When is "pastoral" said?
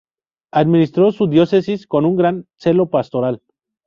2.89-3.43